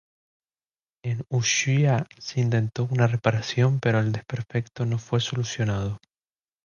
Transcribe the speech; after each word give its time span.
En 1.05 1.23
Ushuaia 1.29 2.07
se 2.17 2.41
intentó 2.41 2.85
una 2.89 3.05
reparación 3.05 3.79
pero 3.79 3.99
el 3.99 4.11
desperfecto 4.11 4.83
no 4.83 4.97
fue 4.97 5.19
solucionado. 5.19 5.99